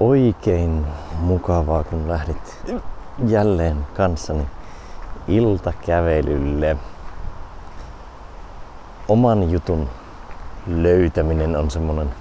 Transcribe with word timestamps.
oikein 0.00 0.86
mukavaa, 1.18 1.84
kun 1.84 2.08
lähdit 2.08 2.62
jälleen 3.26 3.86
kanssani 3.96 4.46
iltakävelylle. 5.28 6.76
Oman 9.08 9.50
jutun 9.50 9.88
löytäminen 10.66 11.56
on 11.56 11.70
semmonen 11.70 12.14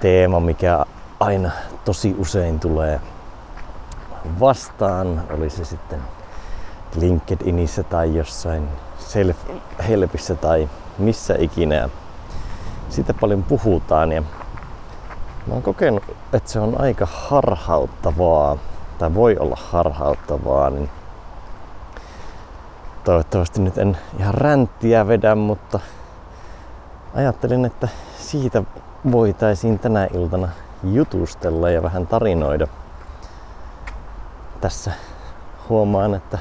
teema, 0.00 0.40
mikä 0.40 0.84
aina 1.20 1.50
tosi 1.84 2.14
usein 2.18 2.60
tulee 2.60 3.00
vastaan, 4.40 5.22
oli 5.30 5.50
se 5.50 5.64
sitten 5.64 6.00
LinkedInissä 6.96 7.82
tai 7.82 8.16
jossain 8.16 8.68
self-helpissä 8.98 10.36
tai 10.36 10.68
missä 10.98 11.34
ikinä. 11.38 11.88
Siitä 12.88 13.14
paljon 13.14 13.42
puhutaan 13.42 14.12
ja 14.12 14.22
mä 15.46 15.54
oon 15.54 15.62
kokenut, 15.62 16.02
että 16.32 16.50
se 16.50 16.60
on 16.60 16.80
aika 16.80 17.08
harhauttavaa 17.10 18.56
tai 18.98 19.14
voi 19.14 19.36
olla 19.38 19.58
harhauttavaa, 19.70 20.70
niin 20.70 20.90
toivottavasti 23.04 23.60
nyt 23.60 23.78
en 23.78 23.96
ihan 24.18 24.34
ränttiä 24.34 25.08
vedä, 25.08 25.34
mutta 25.34 25.80
ajattelin, 27.14 27.64
että 27.64 27.88
siitä 28.18 28.62
voitaisiin 29.12 29.78
tänä 29.78 30.08
iltana 30.14 30.48
jutustella 30.84 31.70
ja 31.70 31.82
vähän 31.82 32.06
tarinoida. 32.06 32.66
Tässä 34.60 34.92
huomaan, 35.68 36.14
että 36.14 36.38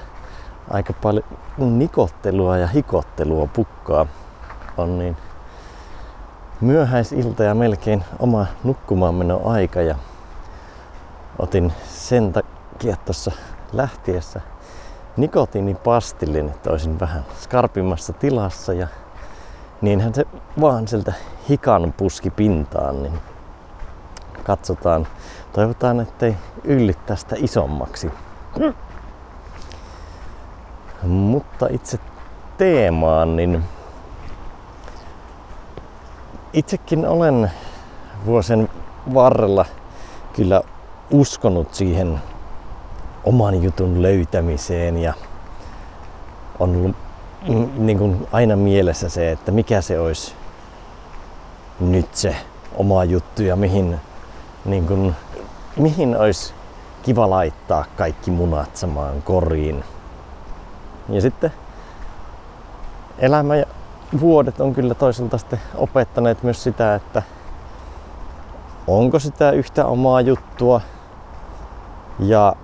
aika 0.70 0.94
paljon 0.94 1.25
nikottelua 1.58 2.58
ja 2.58 2.67
hikottelua 2.67 3.47
pukkaa 3.53 4.05
on 4.77 5.00
niin 5.00 5.17
myöhäisilta 6.62 7.44
ja 7.44 7.55
melkein 7.55 8.04
oma 8.20 8.45
nukkumaan 8.63 9.16
aika 9.45 9.81
ja 9.81 9.95
otin 11.39 11.73
sen 11.88 12.33
takia 12.33 12.95
tuossa 13.06 13.31
lähtiessä 13.73 14.42
nikotiinipastillin, 15.17 16.50
että 16.50 16.70
olisin 16.70 17.00
vähän 17.00 17.25
skarpimmassa 17.42 18.14
tilassa 18.14 18.73
ja 18.73 18.88
niinhän 19.81 20.14
se 20.14 20.25
vaan 20.61 20.88
sieltä 20.88 21.14
hikan 21.50 21.94
puski 21.98 22.30
pintaan, 22.30 23.03
niin 23.03 23.20
katsotaan. 24.44 25.08
Toivotaan, 25.53 26.00
ettei 26.00 26.36
ylly 26.64 26.94
tästä 27.05 27.36
isommaksi. 27.39 28.11
Mm. 28.59 28.73
Mutta 31.03 31.67
itse 31.70 32.00
teemaan, 32.58 33.36
niin 33.36 33.64
itsekin 36.53 37.05
olen 37.05 37.52
vuosien 38.25 38.69
varrella 39.14 39.66
kyllä 40.33 40.61
uskonut 41.11 41.73
siihen 41.73 42.22
oman 43.23 43.64
jutun 43.64 44.02
löytämiseen 44.02 44.97
ja 44.97 45.14
on 46.59 46.75
ollut 46.75 46.95
niin 47.77 47.97
kuin 47.97 48.27
aina 48.31 48.55
mielessä 48.55 49.09
se, 49.09 49.31
että 49.31 49.52
mikä 49.52 49.81
se 49.81 50.00
olisi 50.00 50.33
nyt 51.80 52.16
se 52.16 52.36
oma 52.75 53.03
juttu 53.03 53.44
ja 53.44 53.55
mihin, 53.55 54.00
niin 54.66 54.88
kuin, 54.88 55.16
mihin 55.75 56.17
olisi 56.17 56.53
kiva 57.03 57.30
laittaa 57.30 57.86
kaikki 57.97 58.31
munat 58.31 58.75
samaan 58.75 59.22
koriin. 59.22 59.83
Ja 61.09 61.22
sitten 61.22 61.53
elämä 63.20 63.55
ja 63.55 63.66
vuodet 64.19 64.61
on 64.61 64.73
kyllä 64.73 64.93
toisaalta 64.93 65.38
sitten 65.38 65.61
opettaneet 65.75 66.43
myös 66.43 66.63
sitä, 66.63 66.95
että 66.95 67.23
onko 68.88 69.19
sitä 69.19 69.52
yhtä 69.52 69.85
omaa 69.85 70.21
juttua 70.21 70.81
ja 72.19 72.55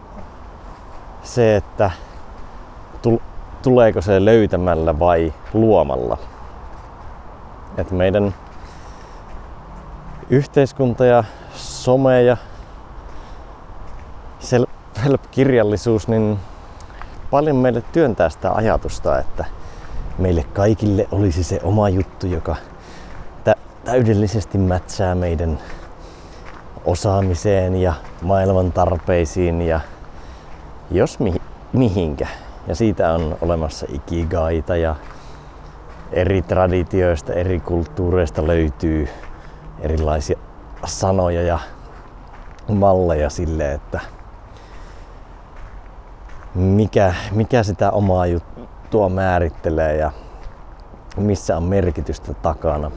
se, 1.24 1.56
että 1.56 1.92
tuleeko 3.62 4.02
se 4.02 4.26
löytämällä 4.26 5.00
vai 5.00 5.34
luomalla. 5.54 6.18
Että 7.78 7.94
meidän 7.94 8.36
yhteiskunta 10.30 11.06
ja 11.06 11.24
some 11.56 12.24
ja 12.24 12.38
self-kirjallisuus, 14.40 16.08
niin 16.08 16.40
paljon 17.32 17.56
meille 17.56 17.84
työntää 17.92 18.30
sitä 18.30 18.52
ajatusta, 18.52 19.20
että 19.20 19.46
meille 20.18 20.44
kaikille 20.54 21.08
olisi 21.12 21.44
se 21.44 21.60
oma 21.64 21.90
juttu, 21.90 22.28
joka 22.28 22.56
tä- 23.44 23.56
täydellisesti 23.84 24.58
mätsää 24.58 25.16
meidän 25.16 25.60
osaamiseen 26.86 27.76
ja 27.76 27.94
maailman 28.22 28.72
tarpeisiin 28.72 29.62
ja 29.62 29.80
jos 30.92 31.20
mi- 31.20 31.42
mihinkä. 31.74 32.28
Ja 32.68 32.76
siitä 32.76 33.12
on 33.12 33.38
olemassa 33.42 33.86
ikigaita 33.90 34.76
ja 34.76 34.96
eri 36.12 36.42
traditioista, 36.42 37.34
eri 37.34 37.60
kulttuureista 37.60 38.48
löytyy 38.48 39.08
erilaisia 39.80 40.38
sanoja 40.86 41.42
ja 41.42 41.60
malleja 42.68 43.30
sille, 43.30 43.74
että 43.74 44.00
mikä, 46.56 47.14
mikä 47.32 47.64
sitä 47.64 47.92
omaa 47.92 48.26
juttua 48.26 48.55
määrittelee 49.10 49.98
ja 49.98 50.12
missä 51.18 51.58
on 51.58 51.64
merkitystä 51.64 52.34
takana. 52.34 52.92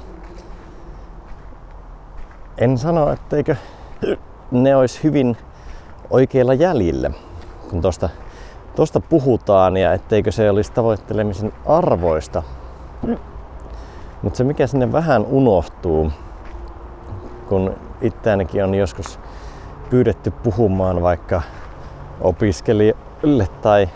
En 2.58 2.78
sano, 2.78 3.12
etteikö 3.12 3.56
ne 4.50 4.76
olisi 4.76 5.02
hyvin 5.04 5.36
oikeilla 6.10 6.54
jäljillä, 6.54 7.10
kun 7.70 7.82
tuosta 7.82 8.08
tosta 8.76 9.00
puhutaan 9.00 9.76
ja 9.76 9.92
etteikö 9.92 10.32
se 10.32 10.50
olisi 10.50 10.72
tavoittelemisen 10.72 11.52
arvoista. 11.66 12.42
Mutta 14.22 14.36
se 14.36 14.44
mikä 14.44 14.66
sinne 14.66 14.92
vähän 14.92 15.26
unohtuu, 15.26 16.12
kun 17.48 17.74
itseäänkin 18.00 18.64
on 18.64 18.74
joskus 18.74 19.18
pyydetty 19.90 20.30
puhumaan 20.30 21.02
vaikka 21.02 21.42
opiskelijoille 22.20 23.48
tai 23.62 23.88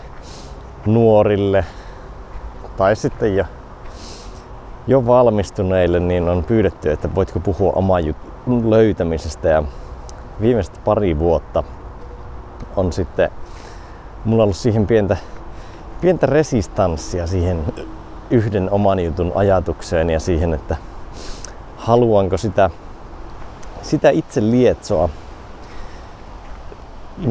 nuorille 0.85 1.65
tai 2.77 2.95
sitten 2.95 3.35
jo, 3.35 3.45
jo 4.87 5.05
valmistuneille, 5.05 5.99
niin 5.99 6.29
on 6.29 6.43
pyydetty, 6.43 6.91
että 6.91 7.15
voitko 7.15 7.39
puhua 7.39 7.71
oman 7.75 8.03
löytämisestä. 8.69 9.49
Ja 9.49 9.63
viimeiset 10.41 10.79
pari 10.85 11.19
vuotta 11.19 11.63
on 12.75 12.93
sitten 12.93 13.29
mulla 14.25 14.43
ollut 14.43 14.55
siihen 14.55 14.87
pientä, 14.87 15.17
pientä 16.01 16.25
resistanssia 16.25 17.27
siihen 17.27 17.65
yhden 18.29 18.71
oman 18.71 18.99
jutun 18.99 19.31
ajatukseen 19.35 20.09
ja 20.09 20.19
siihen, 20.19 20.53
että 20.53 20.77
haluanko 21.77 22.37
sitä, 22.37 22.69
sitä 23.81 24.09
itse 24.09 24.41
lietsoa. 24.41 25.09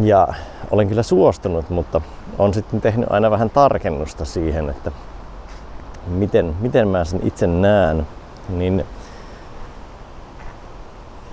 Ja 0.02 0.28
olen 0.70 0.88
kyllä 0.88 1.02
suostunut, 1.02 1.70
mutta 1.70 2.00
on 2.38 2.54
sitten 2.54 2.80
tehnyt 2.80 3.12
aina 3.12 3.30
vähän 3.30 3.50
tarkennusta 3.50 4.24
siihen, 4.24 4.70
että 4.70 4.92
miten, 6.06 6.56
miten 6.60 6.88
mä 6.88 7.04
sen 7.04 7.20
itse 7.22 7.46
näen. 7.46 8.06
Niin 8.48 8.86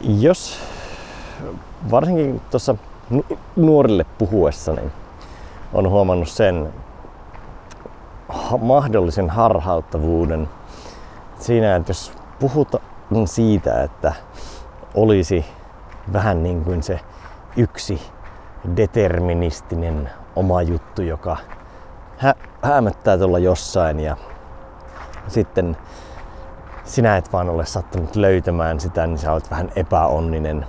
jos 0.02 0.60
varsinkin 1.92 2.42
tuossa 2.52 2.76
nuorille 3.56 4.06
puhuessa, 4.18 4.74
niin 4.74 4.92
on 5.74 5.90
huomannut 5.90 6.30
sen 6.30 6.74
mahdollisen 8.62 9.30
harhauttavuuden 9.30 10.50
siinä, 11.40 11.76
että 11.76 11.90
jos 11.90 12.14
puhutaan 12.40 12.84
siitä, 13.26 13.84
että 13.84 14.14
olisi 14.94 15.46
vähän 16.14 16.44
niin 16.44 16.64
kuin 16.64 16.84
se 16.84 17.00
yksi 17.58 18.02
deterministinen 18.76 20.10
oma 20.36 20.62
juttu, 20.62 21.02
joka 21.02 21.38
hä- 22.18 22.36
hämöttää 22.62 23.18
tuolla 23.18 23.40
jossain 23.40 24.00
ja 24.00 24.18
sitten 25.30 25.78
sinä 26.84 27.18
et 27.18 27.34
vaan 27.34 27.50
ole 27.50 27.66
sattunut 27.66 28.16
löytämään 28.16 28.80
sitä, 28.80 29.08
niin 29.08 29.18
sä 29.18 29.34
olet 29.34 29.52
vähän 29.52 29.70
epäonninen. 29.76 30.66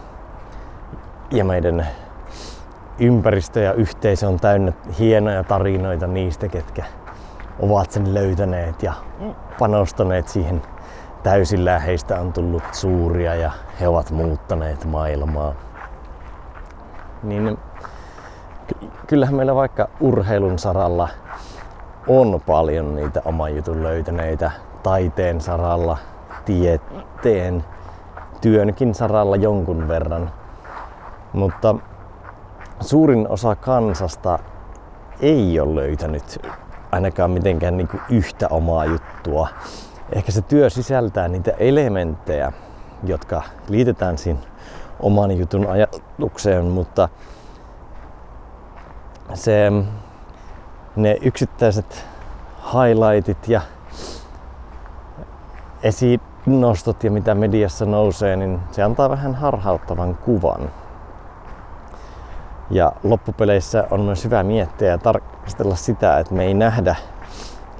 Ja 1.31 1.45
meidän 1.45 1.87
ympäristö 2.99 3.61
ja 3.61 3.73
yhteisö 3.73 4.29
on 4.29 4.41
täynnä 4.41 4.73
hienoja 4.99 5.45
tarinoita 5.45 6.07
niistä, 6.07 6.49
ketkä 6.49 6.85
ovat 7.61 7.91
sen 7.91 8.15
löytäneet 8.15 8.83
ja 8.83 8.93
panostaneet 9.59 10.29
siihen 10.29 10.62
täysillä 11.23 11.79
heistä 11.79 12.21
on 12.21 12.33
tullut 12.33 12.62
suuria 12.73 13.35
ja 13.35 13.51
he 13.81 13.89
ovat 13.89 14.11
muuttaneet 14.11 14.85
maailmaa. 14.85 15.55
Niin 17.23 17.59
kyllähän 19.07 19.35
meillä 19.35 19.55
vaikka 19.55 19.89
urheilun 20.01 20.59
saralla 20.59 21.09
on 22.11 22.41
paljon 22.47 22.97
niitä 22.97 23.23
oman 23.25 23.57
jutun 23.57 23.83
löytäneitä 23.83 24.51
taiteen 24.83 25.41
saralla, 25.41 25.99
tieteen, 26.45 27.65
työnkin 28.41 28.95
saralla 28.95 29.37
jonkun 29.37 29.89
verran. 29.89 30.31
Mutta 31.33 31.75
suurin 32.81 33.29
osa 33.29 33.57
kansasta 33.57 34.39
ei 35.21 35.61
ole 35.61 35.75
löytänyt 35.75 36.39
ainakaan 36.93 37.31
mitenkään 37.31 37.77
niin 37.77 37.89
kuin 37.89 38.01
yhtä 38.09 38.49
omaa 38.51 38.85
juttua. 38.85 39.49
Ehkä 40.12 40.33
se 40.33 40.43
työ 40.43 40.71
sisältää 40.71 41.29
niitä 41.29 41.51
elementtejä, 41.59 42.53
jotka 43.05 43.43
liitetään 43.69 44.19
siinä 44.19 44.41
oman 45.01 45.39
jutun 45.39 45.67
ajatukseen, 45.67 46.65
mutta 46.65 47.09
se, 49.35 49.73
ne 51.02 51.19
yksittäiset 51.23 52.06
highlightit 52.64 53.49
ja 53.49 53.61
esinostot 55.82 57.05
ja 57.05 57.11
mitä 57.11 57.35
mediassa 57.35 57.87
nousee, 57.87 58.37
niin 58.37 58.61
se 58.70 58.82
antaa 58.82 59.11
vähän 59.11 59.35
harhauttavan 59.35 60.14
kuvan. 60.14 60.70
Ja 62.70 62.93
loppupeleissä 63.02 63.85
on 63.91 64.00
myös 64.00 64.25
hyvä 64.25 64.43
miettiä 64.43 64.88
ja 64.88 64.99
tarkastella 64.99 65.76
sitä, 65.76 66.19
että 66.19 66.35
me 66.35 66.44
ei 66.44 66.55
nähdä 66.55 66.97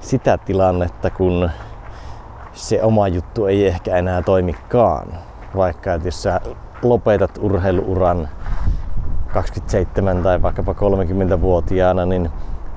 sitä 0.01 0.37
tilannetta, 0.37 1.09
kun 1.09 1.49
se 2.53 2.83
oma 2.83 3.07
juttu 3.07 3.45
ei 3.45 3.67
ehkä 3.67 3.95
enää 3.95 4.21
toimikaan. 4.21 5.07
Vaikka 5.55 5.93
että 5.93 6.07
jos 6.07 6.23
sä 6.23 6.41
lopetat 6.81 7.37
urheiluuran 7.41 8.29
27 9.33 10.23
tai 10.23 10.41
vaikkapa 10.41 10.73
30-vuotiaana, 10.73 12.05
niin 12.05 12.29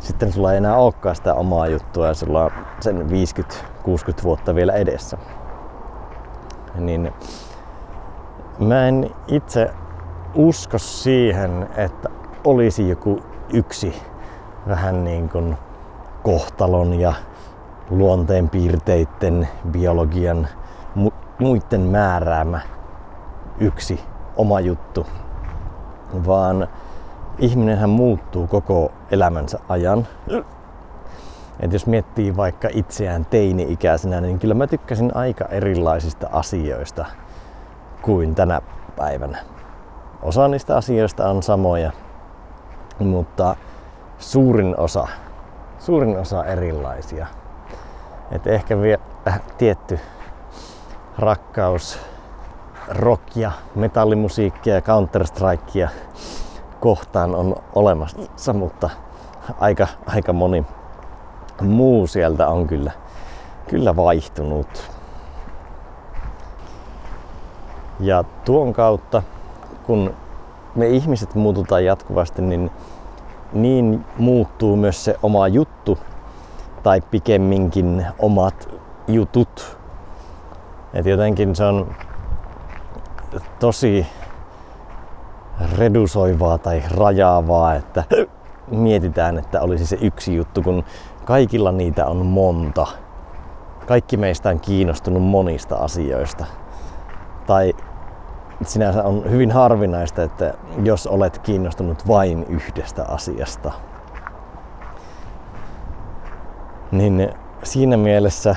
sitten 0.05 0.33
sulla 0.33 0.53
ei 0.53 0.59
enää 0.59 0.77
olekaan 0.77 1.17
sitä 1.17 1.35
omaa 1.35 1.67
juttua 1.67 2.06
ja 2.06 2.15
sulla 2.15 2.45
on 2.45 2.51
sen 2.81 3.06
50-60 3.06 4.23
vuotta 4.23 4.55
vielä 4.55 4.73
edessä. 4.73 5.19
Niin 6.75 7.12
mä 8.59 8.89
en 8.89 9.11
itse 9.29 9.71
usko 10.35 10.79
siihen, 10.79 11.69
että 11.77 12.09
olisi 12.45 12.89
joku 12.89 13.23
yksi 13.53 14.03
vähän 14.69 15.05
niin 15.05 15.29
kuin 15.29 15.56
kohtalon 16.23 17.01
ja 17.01 17.12
luonteen 17.91 18.49
piirteiden, 18.49 19.49
biologian, 19.71 20.49
mu- 20.97 21.15
muiden 21.39 21.81
määräämä 21.81 22.61
yksi 23.59 24.01
oma 24.37 24.61
juttu, 24.61 25.06
vaan 26.27 26.69
ihminenhän 27.39 27.91
muuttuu 27.91 28.47
koko 28.47 28.93
elämänsä 29.11 29.59
ajan. 29.69 30.07
Et 31.61 31.73
jos 31.73 31.87
miettii 31.87 32.37
vaikka 32.37 32.69
itseään 32.73 33.25
teini-ikäisenä, 33.25 34.21
niin 34.21 34.39
kyllä 34.39 34.55
mä 34.55 34.67
tykkäsin 34.67 35.17
aika 35.17 35.45
erilaisista 35.45 36.29
asioista 36.33 37.05
kuin 38.03 38.35
tänä 38.35 38.61
päivänä. 38.97 39.39
Osa 40.23 40.49
niistä 40.49 40.77
asioista 40.77 41.31
on 41.31 41.43
samoja, 41.43 41.93
mutta 42.99 43.57
suurin 44.19 44.75
osa, 44.79 45.09
suurin 45.79 46.19
osa 46.19 46.45
erilaisia. 46.45 47.27
Et 48.33 48.47
ehkä 48.47 48.81
vielä 48.81 49.03
tietty 49.59 50.01
rakkaus 51.19 52.01
rockia, 52.89 53.53
metallimusiikkia 53.75 54.75
ja 54.75 54.81
counter-strikea 54.81 55.89
kohtaan 56.85 57.35
on 57.35 57.57
olemassa, 57.75 58.53
mutta 58.53 58.91
aika, 59.61 59.87
aika 60.07 60.33
moni 60.33 60.65
muu 61.61 62.07
sieltä 62.07 62.49
on 62.49 62.67
kyllä, 62.67 62.93
kyllä 63.69 63.97
vaihtunut. 63.97 64.91
Ja 68.01 68.25
tuon 68.45 68.73
kautta, 68.73 69.23
kun 69.87 70.15
me 70.75 70.87
ihmiset 70.87 71.35
muututaan 71.35 71.85
jatkuvasti, 71.85 72.43
niin 72.43 72.71
niin 73.53 74.05
muuttuu 74.19 74.77
myös 74.77 75.05
se 75.05 75.17
oma 75.23 75.49
juttu 75.49 75.99
tai 76.83 77.01
pikemminkin 77.01 78.07
omat 78.19 78.69
jutut. 79.09 79.79
Et 80.95 81.07
jotenkin 81.07 81.57
se 81.57 81.65
on 81.65 81.95
tosi 83.59 84.07
redusoivaa 85.79 86.59
tai 86.59 86.83
rajaavaa, 86.97 87.75
että 87.75 88.05
mietitään, 88.71 89.39
että 89.39 89.61
olisi 89.61 89.87
se 89.87 89.99
yksi 90.01 90.37
juttu, 90.37 90.62
kun 90.62 90.85
kaikilla 91.25 91.73
niitä 91.73 92.06
on 92.06 92.27
monta. 92.27 92.87
Kaikki 93.87 94.17
meistä 94.17 94.49
on 94.49 94.61
kiinnostunut 94.61 95.23
monista 95.23 95.77
asioista. 95.77 96.45
Tai 97.47 97.75
sinänsä 98.62 99.03
on 99.05 99.31
hyvin 99.31 99.51
harvinaista, 99.51 100.23
että 100.23 100.55
jos 100.83 101.06
olet 101.06 101.39
kiinnostunut 101.39 102.09
vain 102.09 102.45
yhdestä 102.49 103.05
asiasta, 103.09 103.73
niin 106.93 107.29
siinä 107.62 107.97
mielessä 107.97 108.56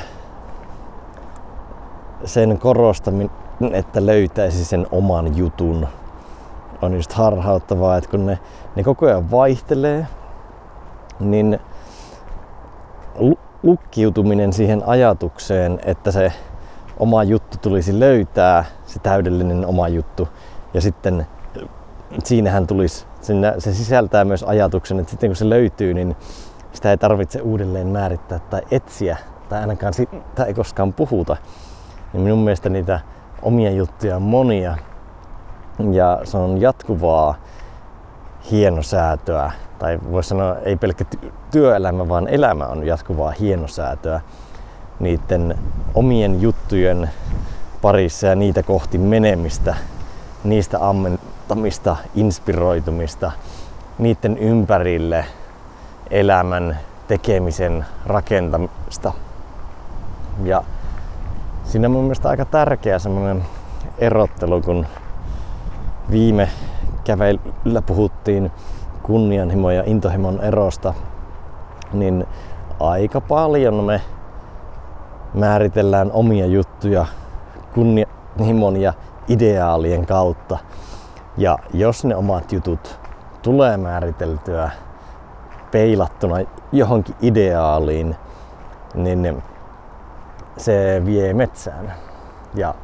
sen 2.25 2.59
korostaminen, 2.59 3.31
että 3.73 4.05
löytäisi 4.05 4.65
sen 4.65 4.88
oman 4.91 5.38
jutun, 5.38 5.88
on 6.81 6.94
just 6.94 7.13
harhauttavaa, 7.13 7.97
että 7.97 8.09
kun 8.09 8.25
ne, 8.25 8.39
ne 8.75 8.83
koko 8.83 9.06
ajan 9.06 9.31
vaihtelee, 9.31 10.07
niin 11.19 11.59
lukkiutuminen 13.63 14.53
siihen 14.53 14.83
ajatukseen, 14.85 15.79
että 15.85 16.12
se 16.12 16.31
oma 17.00 17.24
juttu 17.24 17.57
tulisi 17.62 18.00
löytää, 18.00 18.65
se 18.85 19.00
täydellinen 19.00 19.65
oma 19.65 19.88
juttu. 19.88 20.27
Ja 20.74 20.81
sitten 20.81 21.27
siinähän 22.24 22.68
tulisi, 22.68 23.06
se 23.57 23.73
sisältää 23.73 24.25
myös 24.25 24.44
ajatuksen, 24.44 25.00
että 25.00 25.09
sitten 25.09 25.30
kun 25.30 25.35
se 25.35 25.50
löytyy, 25.50 25.94
niin 25.94 26.15
sitä 26.73 26.91
ei 26.91 26.97
tarvitse 26.97 27.41
uudelleen 27.41 27.88
määrittää 27.88 28.39
tai 28.39 28.62
etsiä, 28.71 29.18
tai 29.50 29.62
ainakaan 29.62 29.94
sitä 29.94 30.44
ei 30.47 30.53
koskaan 30.53 30.94
puhuta. 30.94 31.38
Niin 32.13 32.23
minun 32.23 32.39
mielestä 32.39 32.69
niitä 32.69 33.00
omia 33.41 33.71
juttuja 33.71 34.15
on 34.15 34.21
monia, 34.21 34.77
ja 35.91 36.19
se 36.24 36.38
on 36.38 36.62
jatkuvaa 36.62 37.35
hienosäätöä, 38.51 39.51
tai 39.79 40.00
voisi 40.12 40.29
sanoa 40.29 40.56
ei 40.56 40.75
pelkkä 40.75 41.06
työelämä, 41.51 42.09
vaan 42.09 42.27
elämä 42.27 42.65
on 42.65 42.88
jatkuvaa 42.88 43.31
hienosäätöä 43.31 44.21
niiden 45.00 45.57
omien 45.95 46.41
juttujen 46.41 47.09
parissa 47.81 48.27
ja 48.27 48.35
niitä 48.35 48.63
kohti 48.63 48.97
menemistä, 48.97 49.75
niistä 50.44 50.90
ammentamista, 50.90 51.95
inspiroitumista, 52.16 53.31
niiden 53.97 54.37
ympärille 54.37 55.25
elämän 56.09 56.78
tekemisen 57.07 57.85
rakentamista. 58.06 59.13
Ja 60.44 60.63
siinä 61.63 61.87
on 61.87 61.92
mun 61.92 62.04
mielestä 62.04 62.30
aika 62.30 62.45
tärkeä 62.45 62.99
semmoinen 62.99 63.45
erottelu, 63.97 64.61
kun 64.61 64.85
viime 66.11 66.49
kävelyllä 67.04 67.81
puhuttiin 67.85 68.52
kunnianhimo 69.04 69.71
ja 69.71 69.83
intohimon 69.85 70.42
erosta, 70.42 70.94
niin 71.94 72.26
aika 72.80 73.21
paljon 73.21 73.83
me 73.83 74.02
määritellään 75.33 76.11
omia 76.11 76.45
juttuja 76.45 77.06
kunnianhimon 77.73 78.78
ja 78.78 78.94
ideaalien 79.28 80.06
kautta. 80.06 80.57
Ja 81.37 81.59
jos 81.73 82.06
ne 82.06 82.16
omat 82.16 82.52
jutut 82.52 82.99
tulee 83.42 83.78
määriteltyä 83.78 84.69
peilattuna 85.71 86.35
johonkin 86.71 87.16
ideaaliin, 87.21 88.16
niin 88.95 89.44
se 90.57 91.02
vie 91.06 91.33
metsään. 91.33 91.94
Ja 92.56 92.76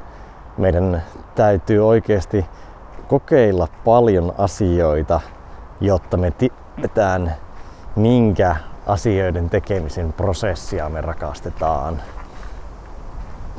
meidän 0.58 1.04
täytyy 1.36 1.88
oikeasti 1.88 2.46
kokeilla 3.08 3.68
paljon 3.86 4.34
asioita, 4.38 5.22
jotta 5.82 6.18
me 6.18 6.32
tiedetään, 6.32 7.36
minkä 7.96 8.56
asioiden 8.86 9.50
tekemisen 9.50 10.14
prosessia 10.14 10.90
me 10.90 11.02
rakastetaan 11.02 12.02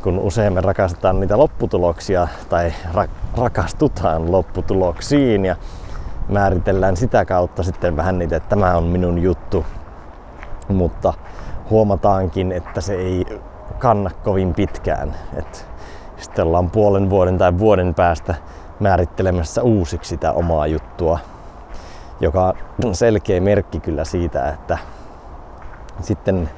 kun 0.04 0.18
usein 0.18 0.52
me 0.52 0.60
rakastetaan 0.60 1.20
niitä 1.20 1.38
lopputuloksia 1.38 2.28
tai 2.48 2.72
ra- 2.94 3.08
rakastutaan 3.36 4.32
lopputuloksiin 4.32 5.44
ja 5.44 5.56
määritellään 6.28 6.96
sitä 6.96 7.24
kautta 7.24 7.62
sitten 7.62 7.96
vähän 7.96 8.18
niitä, 8.18 8.36
että 8.36 8.48
tämä 8.48 8.76
on 8.76 8.84
minun 8.84 9.18
juttu. 9.18 9.64
Mutta 10.68 11.14
huomataankin, 11.70 12.52
että 12.52 12.80
se 12.80 12.94
ei 12.94 13.24
kanna 13.78 14.10
kovin 14.24 14.54
pitkään. 14.54 15.14
Et 15.36 15.66
sitten 16.16 16.46
ollaan 16.46 16.70
puolen 16.70 17.10
vuoden 17.10 17.38
tai 17.38 17.58
vuoden 17.58 17.94
päästä 17.94 18.34
määrittelemässä 18.80 19.62
uusiksi 19.62 20.08
sitä 20.08 20.32
omaa 20.32 20.66
juttua, 20.66 21.18
joka 22.20 22.54
on 22.84 22.94
selkeä 22.94 23.40
merkki 23.40 23.80
kyllä 23.80 24.04
siitä, 24.04 24.48
että 24.48 24.78
sitten 26.00 26.50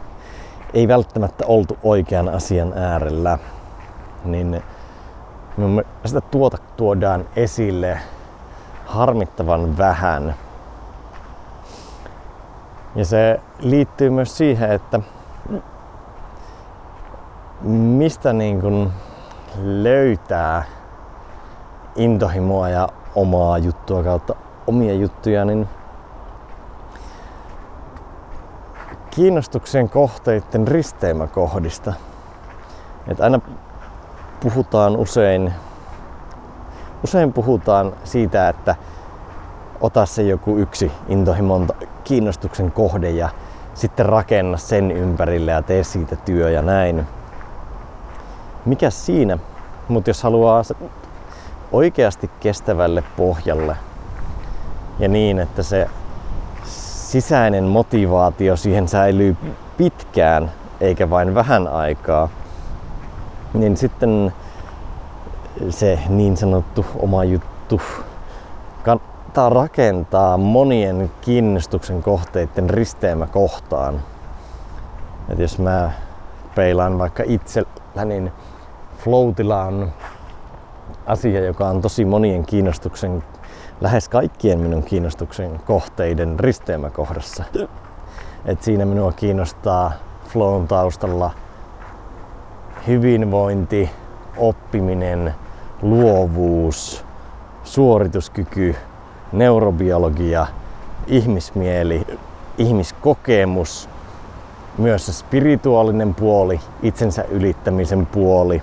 ei 0.74 0.88
välttämättä 0.88 1.44
oltu 1.46 1.78
oikean 1.82 2.28
asian 2.28 2.72
äärellä, 2.78 3.38
niin 4.24 4.62
sitä 6.04 6.20
tuota 6.20 6.58
tuodaan 6.76 7.24
esille 7.36 8.00
harmittavan 8.86 9.78
vähän. 9.78 10.34
Ja 12.94 13.04
se 13.04 13.40
liittyy 13.58 14.10
myös 14.10 14.36
siihen, 14.36 14.70
että 14.72 15.00
mistä 17.62 18.32
niin 18.32 18.92
löytää 19.62 20.62
intohimoa 21.96 22.68
ja 22.68 22.88
omaa 23.14 23.58
juttua 23.58 24.02
kautta 24.02 24.34
omia 24.66 24.94
juttuja, 24.94 25.44
niin 25.44 25.68
kiinnostuksen 29.10 29.88
kohteiden 29.88 30.68
risteymäkohdista. 30.68 31.92
Et 33.08 33.20
aina 33.20 33.40
puhutaan 34.40 34.96
usein, 34.96 35.52
usein 37.04 37.32
puhutaan 37.32 37.92
siitä, 38.04 38.48
että 38.48 38.74
ota 39.80 40.06
se 40.06 40.22
joku 40.22 40.56
yksi 40.56 40.92
intohimon 41.08 41.68
kiinnostuksen 42.04 42.72
kohde 42.72 43.10
ja 43.10 43.28
sitten 43.74 44.06
rakenna 44.06 44.56
sen 44.56 44.90
ympärille 44.90 45.50
ja 45.50 45.62
tee 45.62 45.84
siitä 45.84 46.16
työ 46.16 46.50
ja 46.50 46.62
näin. 46.62 47.06
Mikä 48.64 48.90
siinä? 48.90 49.38
Mutta 49.88 50.10
jos 50.10 50.22
haluaa 50.22 50.62
oikeasti 51.72 52.30
kestävälle 52.40 53.04
pohjalle 53.16 53.76
ja 54.98 55.08
niin, 55.08 55.38
että 55.38 55.62
se 55.62 55.88
sisäinen 56.64 57.64
motivaatio 57.64 58.56
siihen 58.56 58.88
säilyy 58.88 59.36
pitkään 59.76 60.52
eikä 60.80 61.10
vain 61.10 61.34
vähän 61.34 61.68
aikaa, 61.68 62.28
niin 63.54 63.76
sitten 63.76 64.32
se 65.70 65.98
niin 66.08 66.36
sanottu 66.36 66.86
oma 66.98 67.24
juttu 67.24 67.80
kannattaa 68.84 69.48
rakentaa 69.48 70.36
monien 70.36 71.10
kiinnostuksen 71.20 72.02
kohteiden 72.02 72.70
risteämä 72.70 73.26
kohtaan. 73.26 74.00
Et 75.28 75.38
jos 75.38 75.58
mä 75.58 75.90
peilaan 76.54 76.98
vaikka 76.98 77.22
itsellä, 77.26 78.04
niin 78.04 78.32
floatila 78.98 79.64
on 79.64 79.92
asia, 81.06 81.44
joka 81.44 81.68
on 81.68 81.82
tosi 81.82 82.04
monien 82.04 82.46
kiinnostuksen, 82.46 83.22
lähes 83.80 84.08
kaikkien 84.08 84.60
minun 84.60 84.82
kiinnostuksen 84.82 85.60
kohteiden 85.66 86.40
risteämäkohdassa. 86.40 87.44
Et 88.44 88.62
siinä 88.62 88.84
minua 88.84 89.12
kiinnostaa 89.12 89.92
flown 90.28 90.68
taustalla 90.68 91.30
hyvinvointi, 92.86 93.90
oppiminen, 94.36 95.34
luovuus, 95.82 97.04
suorituskyky, 97.64 98.76
neurobiologia, 99.32 100.46
ihmismieli, 101.06 102.06
ihmiskokemus, 102.58 103.88
myös 104.78 105.06
se 105.06 105.12
spirituaalinen 105.12 106.14
puoli, 106.14 106.60
itsensä 106.82 107.24
ylittämisen 107.30 108.06
puoli. 108.06 108.62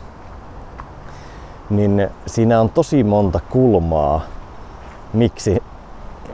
Niin 1.74 2.10
siinä 2.25 2.62
on 2.62 2.70
tosi 2.70 3.03
monta 3.03 3.39
kulmaa, 3.50 4.22
miksi 5.13 5.63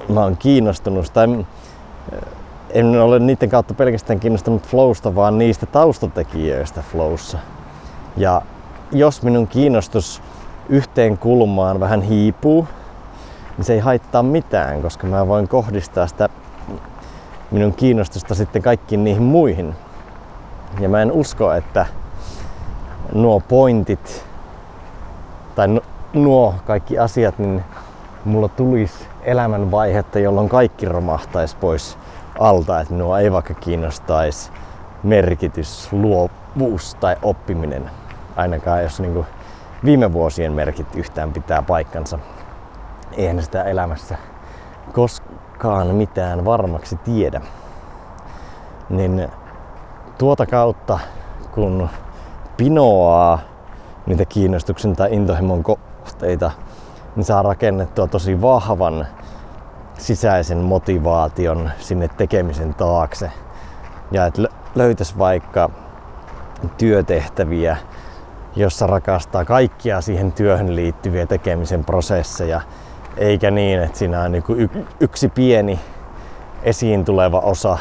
mä 0.09 0.23
oon 0.23 0.37
kiinnostunut. 0.37 1.13
Tai 1.13 1.45
en 2.69 3.01
ole 3.01 3.19
niiden 3.19 3.49
kautta 3.49 3.73
pelkästään 3.73 4.19
kiinnostunut 4.19 4.67
flowsta, 4.67 5.15
vaan 5.15 5.37
niistä 5.37 5.65
taustatekijöistä 5.65 6.83
flowssa. 6.91 7.37
Ja 8.17 8.41
jos 8.91 9.23
minun 9.23 9.47
kiinnostus 9.47 10.21
yhteen 10.69 11.17
kulmaan 11.17 11.79
vähän 11.79 12.01
hiipuu, 12.01 12.67
niin 13.57 13.65
se 13.65 13.73
ei 13.73 13.79
haittaa 13.79 14.23
mitään, 14.23 14.81
koska 14.81 15.07
mä 15.07 15.27
voin 15.27 15.47
kohdistaa 15.47 16.07
sitä 16.07 16.29
minun 17.51 17.73
kiinnostusta 17.73 18.35
sitten 18.35 18.61
kaikkiin 18.61 19.03
niihin 19.03 19.23
muihin. 19.23 19.75
Ja 20.79 20.89
mä 20.89 21.01
en 21.01 21.11
usko, 21.11 21.53
että 21.53 21.85
nuo 23.13 23.39
pointit 23.39 24.28
tai 25.59 25.81
nuo 26.13 26.55
kaikki 26.67 26.99
asiat, 26.99 27.39
niin 27.39 27.63
mulla 28.25 28.47
tulisi 28.47 29.07
elämänvaihetta, 29.21 30.19
jolloin 30.19 30.49
kaikki 30.49 30.85
romahtaisi 30.85 31.57
pois 31.57 31.97
alta, 32.39 32.79
että 32.79 32.93
minua 32.93 33.19
ei 33.19 33.31
vaikka 33.31 33.53
kiinnostaisi 33.53 34.51
merkitys, 35.03 35.89
luovuus 35.91 36.95
tai 36.99 37.15
oppiminen. 37.21 37.89
Ainakaan 38.35 38.83
jos 38.83 38.99
niin 38.99 39.25
viime 39.85 40.13
vuosien 40.13 40.53
merkit 40.53 40.95
yhtään 40.95 41.33
pitää 41.33 41.61
paikkansa. 41.61 42.19
Eihän 43.11 43.43
sitä 43.43 43.63
elämässä 43.63 44.17
koskaan 44.93 45.87
mitään 45.87 46.45
varmaksi 46.45 46.95
tiedä. 46.95 47.41
Niin 48.89 49.27
tuota 50.17 50.45
kautta, 50.45 50.99
kun 51.51 51.89
pinoaa 52.57 53.39
niitä 54.05 54.25
kiinnostuksen 54.25 54.95
tai 54.95 55.09
intohimon 55.11 55.63
kohteita, 55.63 56.51
niin 57.15 57.23
saa 57.23 57.41
rakennettua 57.41 58.07
tosi 58.07 58.41
vahvan 58.41 59.07
sisäisen 59.97 60.57
motivaation 60.57 61.69
sinne 61.79 62.07
tekemisen 62.07 62.73
taakse. 62.73 63.31
Ja 64.11 64.25
että 64.25 64.41
löytäisi 64.75 65.17
vaikka 65.17 65.69
työtehtäviä, 66.77 67.77
jossa 68.55 68.87
rakastaa 68.87 69.45
kaikkia 69.45 70.01
siihen 70.01 70.31
työhön 70.31 70.75
liittyviä 70.75 71.25
tekemisen 71.25 71.85
prosesseja, 71.85 72.61
eikä 73.17 73.51
niin, 73.51 73.83
että 73.83 73.97
siinä 73.97 74.21
on 74.21 74.31
niin 74.31 74.43
yksi 74.99 75.29
pieni 75.29 75.79
esiin 76.63 77.05
tuleva 77.05 77.39
osa, 77.39 77.77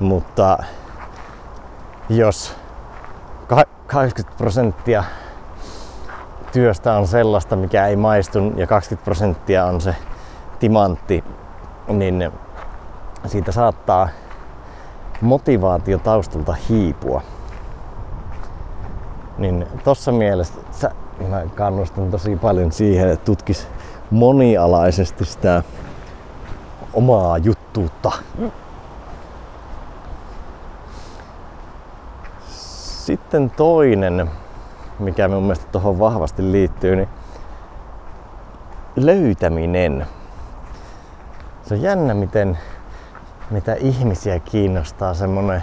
mutta 0.00 0.58
jos 2.08 2.56
80 3.86 4.38
prosenttia 4.38 5.04
työstä 6.52 6.92
on 6.92 7.06
sellaista, 7.06 7.56
mikä 7.56 7.86
ei 7.86 7.96
maistu 7.96 8.38
ja 8.56 8.66
20 8.66 9.04
prosenttia 9.04 9.64
on 9.64 9.80
se 9.80 9.96
timantti, 10.58 11.24
niin 11.88 12.30
siitä 13.26 13.52
saattaa 13.52 14.08
motivaatio 15.20 15.98
taustalta 15.98 16.54
hiipua. 16.68 17.22
Niin 19.38 19.66
tossa 19.84 20.12
mielessä 20.12 20.90
mä 21.28 21.42
kannustan 21.54 22.10
tosi 22.10 22.36
paljon 22.36 22.72
siihen, 22.72 23.08
että 23.08 23.24
tutkis 23.24 23.68
monialaisesti 24.10 25.24
sitä 25.24 25.62
omaa 26.94 27.38
juttuutta. 27.38 28.12
Sitten 33.06 33.50
toinen, 33.50 34.30
mikä 34.98 35.28
mun 35.28 35.42
mielestä 35.42 35.66
tuohon 35.72 35.98
vahvasti 35.98 36.52
liittyy, 36.52 36.96
niin 36.96 37.08
löytäminen. 38.96 40.06
Se 41.62 41.74
on 41.74 41.82
jännä, 41.82 42.14
miten 42.14 42.58
mitä 43.50 43.74
ihmisiä 43.74 44.38
kiinnostaa 44.38 45.14
semmonen 45.14 45.62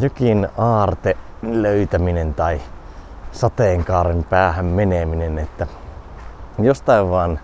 jokin 0.00 0.48
aarte 0.58 1.16
löytäminen 1.42 2.34
tai 2.34 2.60
sateenkaaren 3.32 4.24
päähän 4.24 4.66
meneminen, 4.66 5.38
että 5.38 5.66
jostain 6.58 7.10
vaan 7.10 7.40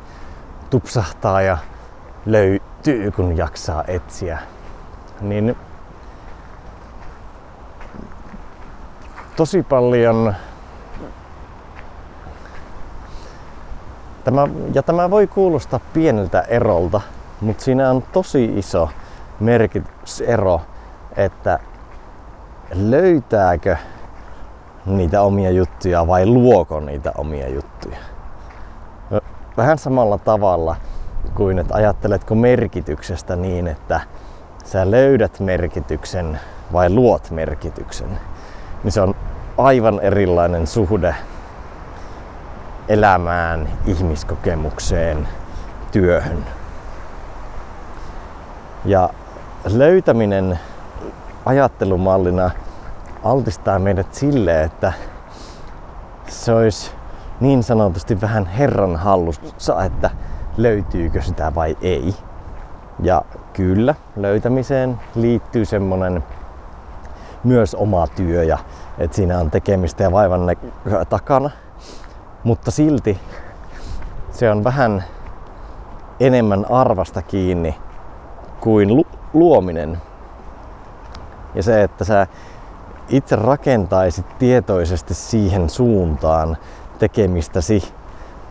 tupsahtaa 0.71 1.43
ja 1.43 1.59
löytyy, 2.27 3.11
kun 3.11 3.37
jaksaa 3.37 3.85
etsiä. 3.87 4.39
Niin 5.21 5.57
tosi 9.37 9.63
paljon 9.63 10.35
Tämä, 14.25 14.49
ja 14.75 14.83
tämä 14.83 15.11
voi 15.11 15.27
kuulostaa 15.27 15.81
pieneltä 15.93 16.41
erolta, 16.41 17.01
mutta 17.41 17.65
siinä 17.65 17.91
on 17.91 18.03
tosi 18.13 18.59
iso 18.59 18.89
merkitysero, 19.41 20.61
että 21.17 21.59
löytääkö 22.75 23.77
niitä 24.87 25.23
omia 25.23 25.51
juttuja 25.51 26.07
vai 26.07 26.27
luoko 26.27 26.81
niitä 26.81 27.13
omia 27.19 27.49
juttuja. 27.49 27.97
Vähän 29.57 29.79
samalla 29.79 30.19
tavalla 30.19 30.77
kuin 31.35 31.59
että 31.59 31.75
ajatteletko 31.75 32.35
merkityksestä 32.35 33.37
niin, 33.37 33.67
että 33.67 34.01
sä 34.65 34.91
löydät 34.91 35.41
merkityksen 35.41 36.41
vai 36.73 36.91
luot 36.91 37.31
merkityksen, 37.31 38.19
niin 38.85 38.93
se 38.93 39.01
on 39.01 39.15
aivan 39.59 40.01
erilainen 40.01 40.67
suhde 40.67 41.15
elämään, 42.89 43.69
ihmiskokemukseen, 43.87 45.29
työhön. 45.93 46.45
Ja 48.85 49.11
löytäminen 49.65 50.59
ajattelumallina 51.47 52.51
altistaa 53.25 53.79
meidät 53.79 54.15
sille, 54.15 54.63
että 54.63 54.93
se 56.29 56.53
olisi 56.55 56.91
niin 57.41 57.63
sanotusti 57.63 58.21
vähän 58.21 58.47
Herran 58.47 58.97
hallussa, 58.97 59.85
että 59.85 60.11
löytyykö 60.57 61.23
sitä 61.23 61.55
vai 61.55 61.77
ei. 61.81 62.15
Ja 63.03 63.23
kyllä, 63.53 63.95
löytämiseen 64.17 65.01
liittyy 65.15 65.65
semmonen 65.65 66.25
myös 67.45 67.75
oma 67.75 68.07
työ 68.07 68.45
ja 68.45 68.59
että 68.99 69.17
siinä 69.17 69.39
on 69.39 69.51
tekemistä 69.51 70.03
ja 70.03 70.13
vaivan 70.13 70.41
takana. 71.09 71.51
Mutta 72.45 72.71
silti 72.71 73.19
se 74.31 74.51
on 74.51 74.65
vähän 74.65 75.05
enemmän 76.21 76.67
arvasta 76.71 77.23
kiinni 77.23 77.75
kuin 78.61 78.97
lu- 78.97 79.07
luominen. 79.33 79.99
Ja 81.55 81.63
se, 81.63 81.83
että 81.83 82.05
sä 82.05 82.27
itse 83.09 83.37
rakentaisit 83.37 84.39
tietoisesti 84.39 85.15
siihen 85.15 85.71
suuntaan 85.71 86.57
tekemistäsi, 86.99 87.93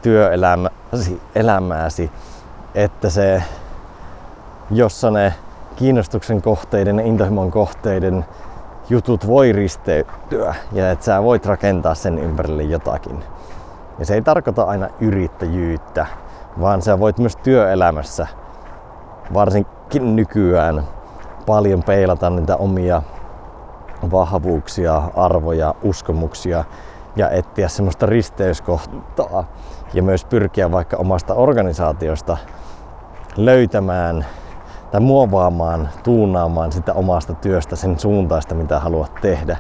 työelämäsi, 0.02 1.22
elämääsi, 1.36 2.12
että 2.76 3.10
se, 3.10 3.44
jossa 4.72 5.12
ne 5.12 5.34
kiinnostuksen 5.76 6.42
kohteiden 6.42 7.00
intohimon 7.00 7.52
kohteiden 7.52 8.26
jutut 8.90 9.28
voi 9.28 9.52
risteytyä 9.52 10.56
ja 10.72 10.92
että 10.92 11.06
sä 11.06 11.24
voit 11.24 11.46
rakentaa 11.46 11.96
sen 11.96 12.18
ympärille 12.18 12.64
jotakin. 12.64 13.24
Ja 14.00 14.06
se 14.06 14.14
ei 14.14 14.22
tarkoita 14.22 14.64
aina 14.64 14.88
yrittäjyyttä, 15.00 16.06
vaan 16.62 16.82
sä 16.82 17.00
voit 17.00 17.18
myös 17.18 17.36
työelämässä, 17.36 18.28
varsinkin 19.34 20.16
nykyään, 20.16 20.84
paljon 21.46 21.84
peilata 21.84 22.30
niitä 22.30 22.56
omia 22.56 23.02
vahvuuksia, 24.12 25.02
arvoja, 25.16 25.76
uskomuksia 25.84 26.64
ja 27.16 27.30
etsiä 27.30 27.68
semmoista 27.68 28.06
risteyskohtaa 28.06 29.46
ja 29.94 30.04
myös 30.04 30.26
pyrkiä 30.26 30.72
vaikka 30.72 30.98
omasta 30.98 31.34
organisaatiosta 31.34 32.38
löytämään 33.38 34.26
tai 34.94 35.02
muovaamaan, 35.02 35.90
tuunaamaan 36.04 36.72
sitä 36.72 36.94
omasta 36.94 37.34
työstä 37.34 37.76
sen 37.76 38.00
suuntaista, 38.00 38.56
mitä 38.56 38.80
haluat 38.80 39.12
tehdä. 39.22 39.58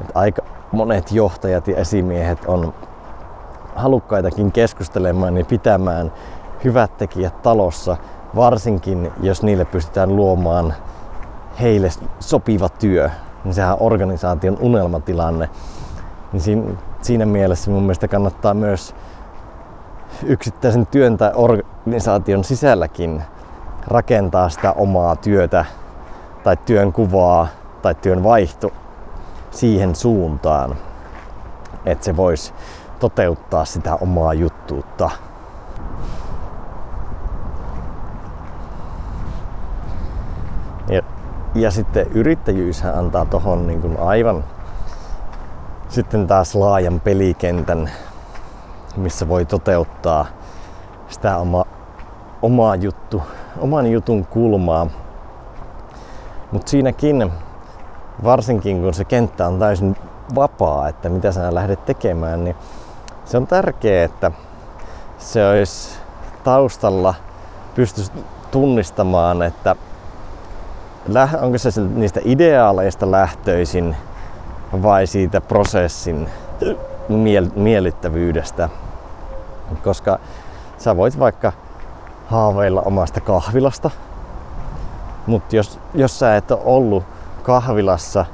Et 0.00 0.10
aika 0.14 0.42
monet 0.72 1.12
johtajat 1.12 1.68
ja 1.68 1.76
esimiehet 1.76 2.44
on 2.46 2.74
halukkaitakin 3.74 4.52
keskustelemaan 4.52 5.36
ja 5.36 5.44
pitämään 5.44 6.12
hyvät 6.64 6.96
tekijät 6.96 7.42
talossa, 7.42 7.96
varsinkin 8.34 9.12
jos 9.20 9.42
niille 9.42 9.64
pystytään 9.64 10.16
luomaan 10.16 10.74
heille 11.60 11.88
sopiva 12.20 12.68
työ, 12.68 13.10
niin 13.44 13.54
sehän 13.54 13.72
on 13.72 13.82
organisaation 13.82 14.58
unelmatilanne. 14.60 15.50
Niin 16.32 16.40
siinä, 16.40 16.62
siinä 17.02 17.26
mielessä 17.26 17.70
mun 17.70 17.82
mielestä 17.82 18.08
kannattaa 18.08 18.54
myös 18.54 18.94
yksittäisen 20.22 20.86
työn 20.86 21.16
tai 21.16 21.30
organisaation 21.34 22.44
sisälläkin 22.44 23.22
rakentaa 23.88 24.48
sitä 24.48 24.72
omaa 24.72 25.16
työtä 25.16 25.64
tai 26.44 26.56
työn 26.56 26.92
kuvaa 26.92 27.48
tai 27.82 27.94
työn 27.94 28.24
vaihto 28.24 28.72
siihen 29.50 29.94
suuntaan, 29.94 30.76
että 31.86 32.04
se 32.04 32.16
voisi 32.16 32.52
toteuttaa 33.00 33.64
sitä 33.64 33.94
omaa 33.94 34.34
juttuutta. 34.34 35.10
Ja, 40.88 41.02
ja 41.54 41.70
sitten 41.70 42.06
yrittäjyys 42.06 42.84
antaa 42.84 43.24
tohon 43.24 43.66
niin 43.66 43.98
aivan 44.00 44.44
sitten 45.88 46.26
taas 46.26 46.54
laajan 46.54 47.00
pelikentän, 47.00 47.90
missä 48.96 49.28
voi 49.28 49.44
toteuttaa 49.44 50.26
sitä 51.08 51.36
oma, 51.36 51.64
omaa 52.42 52.76
juttu, 52.76 53.22
oman 53.58 53.86
jutun 53.86 54.26
kulmaa. 54.26 54.86
Mutta 56.52 56.70
siinäkin, 56.70 57.32
varsinkin 58.24 58.82
kun 58.82 58.94
se 58.94 59.04
kenttä 59.04 59.46
on 59.46 59.58
täysin 59.58 59.96
vapaa, 60.34 60.88
että 60.88 61.08
mitä 61.08 61.32
sä 61.32 61.54
lähdet 61.54 61.84
tekemään, 61.84 62.44
niin 62.44 62.56
se 63.24 63.36
on 63.36 63.46
tärkeää, 63.46 64.04
että 64.04 64.30
se 65.18 65.48
olisi 65.48 65.98
taustalla 66.44 67.14
pystyisi 67.74 68.12
tunnistamaan, 68.50 69.42
että 69.42 69.76
onko 71.40 71.58
se 71.58 71.70
niistä 71.94 72.20
lähtöisin 73.10 73.96
vai 74.82 75.06
siitä 75.06 75.40
prosessin 75.40 76.28
miellyttävyydestä. 77.56 78.68
Koska 79.84 80.18
sä 80.78 80.96
voit 80.96 81.18
vaikka 81.18 81.52
haaveilla 82.26 82.80
omasta 82.80 83.20
kahvilasta, 83.20 83.90
mutta 85.26 85.56
jos, 85.56 85.80
jos 85.94 86.18
sä 86.18 86.36
et 86.36 86.50
ole 86.50 86.60
ollut 86.64 87.04
kahvilassa 87.42 88.24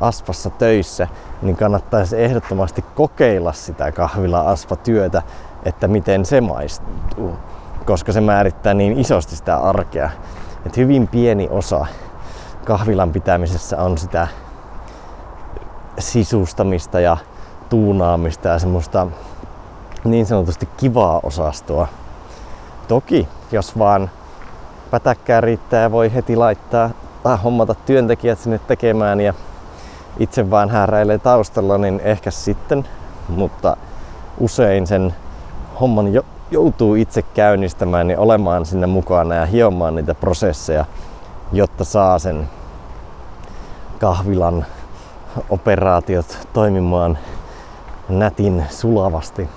Aspassa 0.00 0.50
töissä, 0.50 1.08
niin 1.42 1.56
kannattaisi 1.56 2.22
ehdottomasti 2.22 2.84
kokeilla 2.94 3.52
sitä 3.52 3.92
kahvila-aspa-työtä, 3.92 5.22
että 5.64 5.88
miten 5.88 6.24
se 6.24 6.40
maistuu, 6.40 7.36
koska 7.86 8.12
se 8.12 8.20
määrittää 8.20 8.74
niin 8.74 8.98
isosti 8.98 9.36
sitä 9.36 9.56
arkea. 9.56 10.10
Että 10.66 10.80
hyvin 10.80 11.08
pieni 11.08 11.48
osa 11.50 11.86
kahvilan 12.64 13.12
pitämisessä 13.12 13.82
on 13.82 13.98
sitä 13.98 14.28
sisustamista 15.98 17.00
ja 17.00 17.16
tuunaamista 17.68 18.48
ja 18.48 18.58
semmoista 18.58 19.06
niin 20.04 20.26
sanotusti 20.26 20.68
kivaa 20.76 21.20
osastoa. 21.22 21.88
Toki, 22.88 23.28
jos 23.52 23.78
vaan 23.78 24.10
pätäkkää 24.90 25.40
riittää 25.40 25.90
voi 25.90 26.14
heti 26.14 26.36
laittaa 26.36 26.90
tai 27.22 27.36
hommata 27.36 27.74
työntekijät 27.74 28.38
sinne 28.38 28.58
tekemään 28.58 29.20
ja 29.20 29.34
itse 30.18 30.50
vaan 30.50 30.70
hääräilee 30.70 31.18
taustalla, 31.18 31.78
niin 31.78 32.00
ehkä 32.04 32.30
sitten, 32.30 32.84
mutta 33.28 33.76
usein 34.38 34.86
sen 34.86 35.14
homman 35.80 36.12
jo, 36.12 36.22
joutuu 36.50 36.94
itse 36.94 37.22
käynnistämään 37.22 38.10
ja 38.10 38.20
olemaan 38.20 38.66
sinne 38.66 38.86
mukana 38.86 39.34
ja 39.34 39.46
hiomaan 39.46 39.94
niitä 39.94 40.14
prosesseja, 40.14 40.84
jotta 41.52 41.84
saa 41.84 42.18
sen 42.18 42.48
kahvilan 43.98 44.66
operaatiot 45.50 46.38
toimimaan 46.52 47.18
nätin 48.08 48.64
sulavasti. 48.70 49.48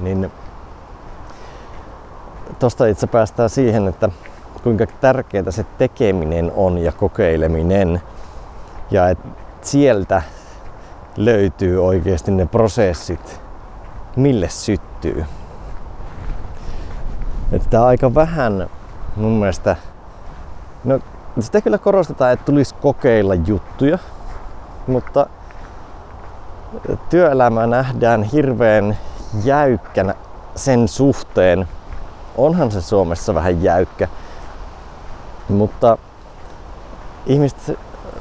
Niin 0.00 0.32
tosta 2.58 2.86
itse 2.86 3.06
päästään 3.06 3.50
siihen, 3.50 3.88
että 3.88 4.08
kuinka 4.62 4.86
tärkeää 4.86 5.50
se 5.50 5.64
tekeminen 5.78 6.52
on 6.56 6.78
ja 6.78 6.92
kokeileminen. 6.92 8.02
Ja 8.90 9.08
että 9.08 9.28
sieltä 9.62 10.22
löytyy 11.16 11.86
oikeasti 11.86 12.30
ne 12.30 12.46
prosessit, 12.46 13.40
mille 14.16 14.48
syttyy. 14.48 15.24
Että 17.52 17.84
aika 17.84 18.14
vähän 18.14 18.70
mun 19.16 19.32
mielestä, 19.32 19.76
no 20.84 21.00
sitä 21.40 21.60
kyllä 21.60 21.78
korostetaan, 21.78 22.32
että 22.32 22.44
tulisi 22.44 22.74
kokeilla 22.74 23.34
juttuja, 23.34 23.98
mutta 24.86 25.26
työelämä 27.10 27.66
nähdään 27.66 28.22
hirveän 28.22 28.98
jäykkänä 29.44 30.14
sen 30.54 30.88
suhteen. 30.88 31.68
Onhan 32.38 32.70
se 32.70 32.80
Suomessa 32.82 33.34
vähän 33.34 33.62
jäykkä, 33.62 34.08
mutta 35.48 35.98
ihmiset 37.26 37.78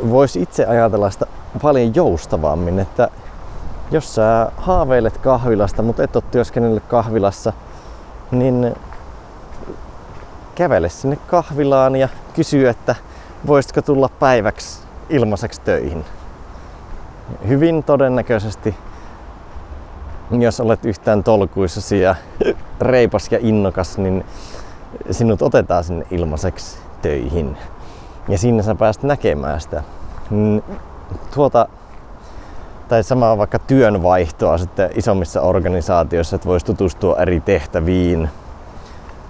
vois 0.09 0.35
itse 0.35 0.65
ajatella 0.65 1.09
sitä 1.09 1.25
paljon 1.61 1.95
joustavammin, 1.95 2.79
että 2.79 3.09
jos 3.91 4.15
sä 4.15 4.51
haaveilet 4.57 5.17
kahvilasta, 5.17 5.81
mutta 5.81 6.03
et 6.03 6.15
ole 6.15 6.23
työskennellyt 6.31 6.83
kahvilassa, 6.87 7.53
niin 8.31 8.75
kävele 10.55 10.89
sinne 10.89 11.15
kahvilaan 11.15 11.95
ja 11.95 12.09
kysy, 12.33 12.67
että 12.67 12.95
voisitko 13.47 13.81
tulla 13.81 14.09
päiväksi 14.09 14.79
ilmaiseksi 15.09 15.61
töihin. 15.61 16.05
Hyvin 17.47 17.83
todennäköisesti, 17.83 18.75
jos 20.31 20.59
olet 20.59 20.85
yhtään 20.85 21.23
tolkuissasi 21.23 21.99
ja 21.99 22.15
reipas 22.81 23.31
ja 23.31 23.37
innokas, 23.41 23.97
niin 23.97 24.25
sinut 25.11 25.41
otetaan 25.41 25.83
sinne 25.83 26.05
ilmaiseksi 26.11 26.77
töihin. 27.01 27.57
Ja 28.27 28.37
siinä 28.37 28.63
sä 28.63 28.75
pääst 28.75 29.03
näkemään 29.03 29.61
sitä. 29.61 29.83
Mm, 30.29 30.61
tuota, 31.33 31.67
tai 32.87 33.03
samaa 33.03 33.37
vaikka 33.37 33.59
työnvaihtoa 33.59 34.57
sitten 34.57 34.89
isommissa 34.95 35.41
organisaatioissa, 35.41 36.35
että 36.35 36.47
voisi 36.47 36.65
tutustua 36.65 37.15
eri 37.17 37.39
tehtäviin. 37.39 38.29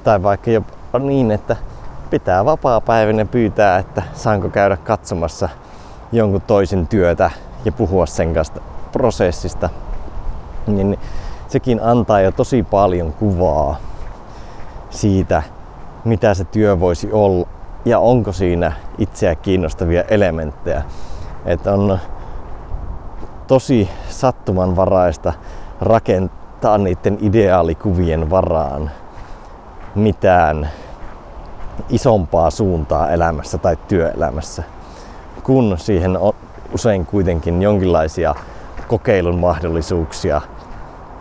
Tai 0.03 0.23
vaikka 0.23 0.51
jopa 0.51 0.99
niin, 0.99 1.31
että 1.31 1.55
pitää 2.09 2.45
vapaa-päivänä 2.45 3.25
pyytää, 3.25 3.77
että 3.77 4.03
saanko 4.13 4.49
käydä 4.49 4.77
katsomassa 4.77 5.49
jonkun 6.11 6.41
toisen 6.41 6.87
työtä 6.87 7.31
ja 7.65 7.71
puhua 7.71 8.05
sen 8.05 8.33
kanssa 8.33 8.61
prosessista. 8.91 9.69
Niin 10.67 10.99
sekin 11.47 11.79
antaa 11.83 12.21
jo 12.21 12.31
tosi 12.31 12.63
paljon 12.63 13.13
kuvaa 13.13 13.75
siitä, 14.89 15.43
mitä 16.05 16.33
se 16.33 16.43
työ 16.43 16.79
voisi 16.79 17.11
olla 17.11 17.47
ja 17.85 17.99
onko 17.99 18.31
siinä 18.31 18.71
itseä 18.97 19.35
kiinnostavia 19.35 20.03
elementtejä. 20.03 20.83
Että 21.45 21.73
on 21.73 21.99
tosi 23.47 23.89
sattumanvaraista 24.09 25.33
rakentaa 25.81 26.77
niiden 26.77 27.17
ideaalikuvien 27.21 28.29
varaan 28.29 28.91
mitään 29.95 30.69
isompaa 31.89 32.49
suuntaa 32.49 33.09
elämässä 33.09 33.57
tai 33.57 33.77
työelämässä, 33.87 34.63
kun 35.43 35.77
siihen 35.77 36.17
on 36.17 36.33
usein 36.73 37.05
kuitenkin 37.05 37.61
jonkinlaisia 37.61 38.35
kokeilun 38.87 39.39
mahdollisuuksia. 39.39 40.41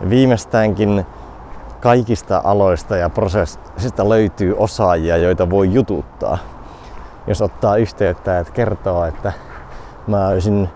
Viimeistäänkin 0.09 1.05
kaikista 1.81 2.41
aloista 2.43 2.97
ja 2.97 3.09
prosessista 3.09 4.09
löytyy 4.09 4.55
osaajia, 4.57 5.17
joita 5.17 5.49
voi 5.49 5.73
jututtaa. 5.73 6.37
Jos 7.27 7.41
ottaa 7.41 7.77
yhteyttä, 7.77 8.39
että 8.39 8.53
kertoo, 8.53 9.05
että 9.05 9.33
mä 10.07 10.27
olisin 10.27 10.69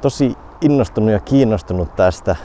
tosi 0.00 0.36
innostunut 0.60 1.10
ja 1.10 1.20
kiinnostunut 1.20 1.96
tästä, 1.96 2.36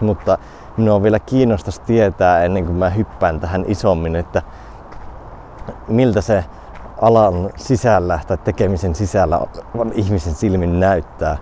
mutta 0.00 0.38
minua 0.76 0.94
on 0.94 1.02
vielä 1.02 1.18
kiinnostus 1.18 1.80
tietää 1.80 2.44
ennen 2.44 2.66
kuin 2.66 2.76
mä 2.76 2.90
hyppään 2.90 3.40
tähän 3.40 3.64
isommin, 3.68 4.16
että 4.16 4.42
miltä 5.88 6.20
se 6.20 6.44
alan 7.00 7.50
sisällä 7.56 8.20
tai 8.26 8.38
tekemisen 8.38 8.94
sisällä 8.94 9.40
ihmisen 9.92 10.34
silmin 10.34 10.80
näyttää, 10.80 11.36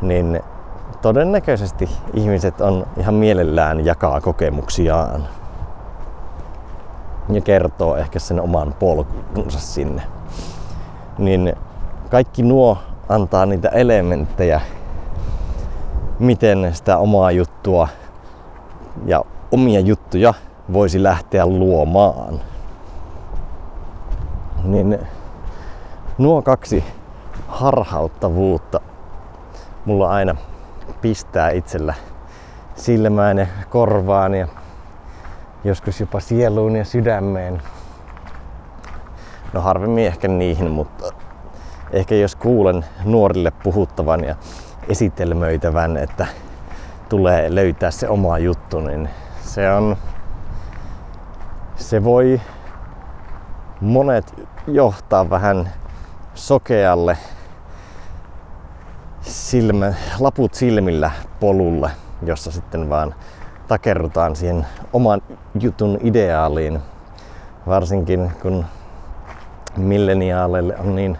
niin 0.00 0.42
todennäköisesti 1.02 1.90
ihmiset 2.14 2.60
on 2.60 2.86
ihan 2.96 3.14
mielellään 3.14 3.86
jakaa 3.86 4.20
kokemuksiaan 4.20 5.28
ja 7.28 7.40
kertoo 7.40 7.96
ehkä 7.96 8.18
sen 8.18 8.40
oman 8.40 8.74
polkunsa 8.78 9.60
sinne. 9.60 10.02
Niin 11.18 11.54
kaikki 12.10 12.42
nuo 12.42 12.78
antaa 13.08 13.46
niitä 13.46 13.68
elementtejä, 13.68 14.60
miten 16.18 16.70
sitä 16.74 16.98
omaa 16.98 17.30
juttua 17.30 17.88
ja 19.06 19.24
omia 19.52 19.80
juttuja 19.80 20.34
voisi 20.72 21.02
lähteä 21.02 21.46
luomaan. 21.46 22.40
Niin 24.64 24.98
nuo 26.18 26.42
kaksi 26.42 26.84
harhauttavuutta 27.48 28.80
mulla 29.84 30.08
aina 30.08 30.34
pistää 31.00 31.50
itsellä 31.50 31.94
silmään 32.74 33.38
ja 33.38 33.46
korvaan 33.70 34.34
ja 34.34 34.48
joskus 35.64 36.00
jopa 36.00 36.20
sieluun 36.20 36.76
ja 36.76 36.84
sydämeen. 36.84 37.62
No 39.52 39.60
harvemmin 39.60 40.06
ehkä 40.06 40.28
niihin, 40.28 40.70
mutta 40.70 41.04
ehkä 41.92 42.14
jos 42.14 42.36
kuulen 42.36 42.84
nuorille 43.04 43.52
puhuttavan 43.62 44.24
ja 44.24 44.34
esitelmöitävän, 44.88 45.96
että 45.96 46.26
tulee 47.08 47.54
löytää 47.54 47.90
se 47.90 48.08
oma 48.08 48.38
juttu, 48.38 48.80
niin 48.80 49.08
se 49.44 49.72
on, 49.72 49.96
se 51.76 52.04
voi 52.04 52.40
monet 53.80 54.34
johtaa 54.66 55.30
vähän 55.30 55.72
sokealle 56.34 57.18
silmä, 59.22 59.94
laput 60.20 60.54
silmillä 60.54 61.10
polulle, 61.40 61.90
jossa 62.22 62.50
sitten 62.50 62.90
vaan 62.90 63.14
takerrutaan 63.68 64.36
siihen 64.36 64.66
oman 64.92 65.22
jutun 65.60 65.98
ideaaliin. 66.02 66.80
Varsinkin 67.66 68.32
kun 68.42 68.64
milleniaaleille 69.76 70.76
on 70.78 70.96
niin 70.96 71.18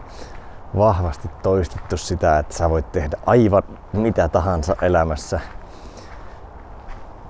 vahvasti 0.76 1.28
toistettu 1.42 1.96
sitä, 1.96 2.38
että 2.38 2.54
sä 2.54 2.70
voit 2.70 2.92
tehdä 2.92 3.18
aivan 3.26 3.62
mitä 3.92 4.28
tahansa 4.28 4.76
elämässä. 4.82 5.40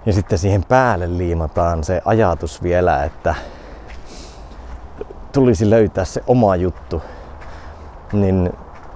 Ja 0.07 0.13
sitten 0.13 0.39
siihen 0.39 0.65
päälle 0.65 1.19
liimataan 1.19 1.85
se 1.85 2.03
ajatus 2.05 2.63
vielä, 2.63 3.05
että 3.05 3.35
tulisi 5.33 5.71
löytää 5.71 6.05
se 6.05 6.23
oma 6.27 6.57
juttu, 6.57 7.03
niin 8.13 8.53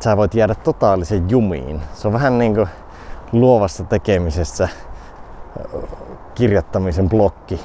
sä 0.07 0.17
voit 0.17 0.35
jäädä 0.35 0.55
totaalisen 0.55 1.31
jumiin. 1.31 1.83
Se 1.95 2.09
on 2.09 2.15
vähän 2.15 2.39
niin 2.39 2.55
kuin 2.55 2.69
luovassa 3.33 3.85
tekemisessä 3.85 4.69
kirjoittamisen 6.35 7.09
blokki. 7.09 7.61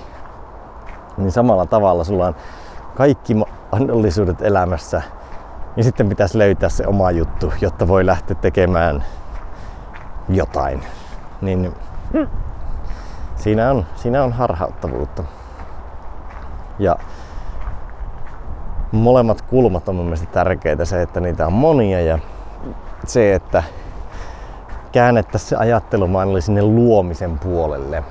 Niin 1.18 1.32
samalla 1.32 1.66
tavalla 1.66 2.04
sulla 2.04 2.28
on 2.28 2.36
kaikki 2.96 3.36
mahdollisuudet 3.72 4.42
elämässä 4.42 5.02
ja 5.78 5.84
sitten 5.84 6.10
pitäisi 6.10 6.38
löytää 6.38 6.70
se 6.70 6.88
oma 6.88 7.12
juttu, 7.12 7.54
jotta 7.62 7.88
voi 7.88 8.06
lähteä 8.06 8.36
tekemään 8.36 9.04
jotain. 10.30 10.84
Niin 11.42 11.74
siinä 13.36 13.72
on, 13.72 13.86
siinä 13.96 14.24
on 14.24 14.34
harhauttavuutta. 14.34 15.24
Ja 16.80 16.96
molemmat 18.92 19.42
kulmat 19.42 19.90
on 19.90 19.96
mielestäni 19.96 20.32
tärkeitä. 20.34 20.86
Se, 20.86 21.02
että 21.02 21.20
niitä 21.20 21.48
on 21.48 21.54
monia 21.54 22.02
ja 22.02 22.20
se, 23.06 23.36
että 23.36 23.64
käännettäisiin 24.92 25.50
se 25.50 25.56
ajattelumalli 25.56 26.42
sinne 26.42 26.62
luomisen 26.62 27.40
puolelle. 27.40 28.04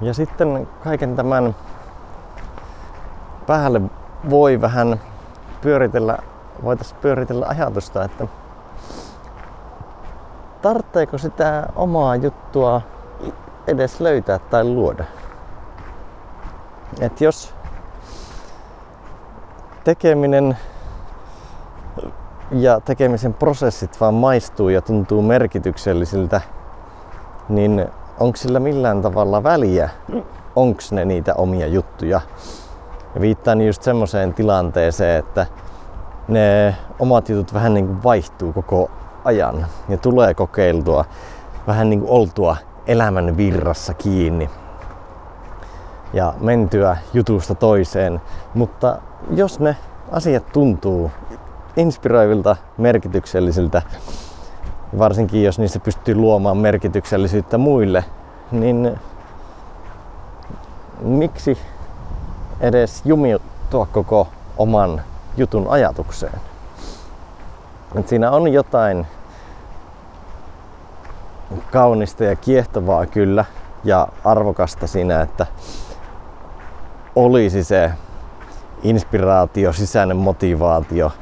Ja 0.00 0.14
sitten 0.14 0.68
kaiken 0.84 1.16
tämän 1.16 1.54
päälle 3.46 3.80
voi 4.30 4.60
vähän 4.60 5.00
pyöritellä, 5.60 6.18
voitaisiin 6.64 7.00
pyöritellä 7.00 7.46
ajatusta, 7.48 8.04
että 8.04 8.26
tarvitseeko 10.62 11.18
sitä 11.18 11.68
omaa 11.76 12.16
juttua 12.16 12.80
edes 13.66 14.00
löytää 14.00 14.38
tai 14.38 14.64
luoda. 14.64 15.04
Et 17.00 17.20
jos 17.20 17.54
tekeminen 19.84 20.56
ja 22.50 22.80
tekemisen 22.80 23.34
prosessit 23.34 24.00
vaan 24.00 24.14
maistuu 24.14 24.68
ja 24.68 24.80
tuntuu 24.80 25.22
merkityksellisiltä, 25.22 26.40
niin 27.48 27.86
onko 28.20 28.36
sillä 28.36 28.60
millään 28.60 29.02
tavalla 29.02 29.42
väliä, 29.42 29.90
onko 30.56 30.80
ne 30.90 31.04
niitä 31.04 31.34
omia 31.34 31.66
juttuja. 31.66 32.20
Ja 33.14 33.20
viittaan 33.20 33.60
just 33.60 33.82
semmoiseen 33.82 34.34
tilanteeseen, 34.34 35.18
että 35.18 35.46
ne 36.28 36.76
omat 36.98 37.28
jutut 37.28 37.54
vähän 37.54 37.74
niin 37.74 37.86
kuin 37.86 38.02
vaihtuu 38.02 38.52
koko 38.52 38.90
ajan 39.24 39.66
ja 39.88 39.98
tulee 39.98 40.34
kokeiltua, 40.34 41.04
vähän 41.66 41.90
niin 41.90 42.00
kuin 42.00 42.10
oltua 42.10 42.56
elämän 42.86 43.36
virrassa 43.36 43.94
kiinni 43.94 44.50
ja 46.12 46.34
mentyä 46.40 46.96
jutusta 47.14 47.54
toiseen. 47.54 48.20
Mutta 48.54 48.98
jos 49.30 49.60
ne 49.60 49.76
asiat 50.10 50.52
tuntuu 50.52 51.10
inspiroivilta, 51.76 52.56
merkityksellisiltä, 52.78 53.82
varsinkin 54.98 55.44
jos 55.44 55.58
niissä 55.58 55.80
pystyy 55.80 56.14
luomaan 56.14 56.56
merkityksellisyyttä 56.56 57.58
muille, 57.58 58.04
niin 58.50 59.00
miksi 61.00 61.58
edes 62.60 63.02
jumiuttua 63.04 63.86
koko 63.86 64.28
oman 64.56 65.02
jutun 65.36 65.66
ajatukseen? 65.68 66.40
Et 67.94 68.08
siinä 68.08 68.30
on 68.30 68.52
jotain 68.52 69.06
kaunista 71.72 72.24
ja 72.24 72.36
kiehtovaa 72.36 73.06
kyllä 73.06 73.44
ja 73.84 74.08
arvokasta 74.24 74.86
siinä, 74.86 75.20
että 75.20 75.46
olisi 77.16 77.64
se 77.64 77.90
inspiraatio, 78.82 79.72
sisäinen 79.72 80.16
motivaatio 80.16 81.12